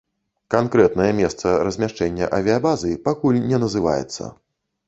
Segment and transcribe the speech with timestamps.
[0.53, 4.23] Канкрэтнае месца размяшчэння авіябазы пакуль не называецца.